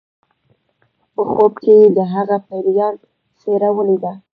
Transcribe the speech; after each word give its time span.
په 1.13 1.21
خوب 1.31 1.53
کې 1.63 1.73
یې 1.81 1.87
د 1.97 1.99
هغه 2.13 2.37
پیریان 2.47 2.93
څیره 3.39 3.69
ولیده 3.77 4.13